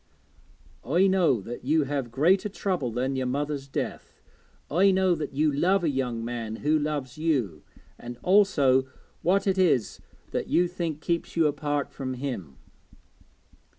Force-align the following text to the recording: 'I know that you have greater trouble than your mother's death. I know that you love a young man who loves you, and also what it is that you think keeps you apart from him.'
'I 0.83 1.05
know 1.05 1.41
that 1.41 1.63
you 1.63 1.83
have 1.83 2.09
greater 2.09 2.49
trouble 2.49 2.89
than 2.91 3.15
your 3.15 3.27
mother's 3.27 3.67
death. 3.67 4.19
I 4.71 4.89
know 4.89 5.13
that 5.13 5.33
you 5.35 5.51
love 5.51 5.83
a 5.83 5.91
young 5.91 6.25
man 6.25 6.55
who 6.65 6.79
loves 6.79 7.19
you, 7.19 7.61
and 7.99 8.17
also 8.23 8.87
what 9.21 9.45
it 9.45 9.59
is 9.59 10.01
that 10.31 10.47
you 10.47 10.67
think 10.67 11.01
keeps 11.01 11.35
you 11.35 11.45
apart 11.45 11.91
from 11.91 12.15
him.' 12.15 12.57